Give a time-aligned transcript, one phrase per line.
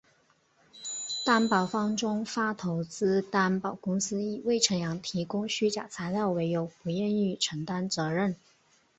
[1.27, 8.35] 担保方中发投资担保公司以魏辰阳提供虚假材料为由不愿意承担责任。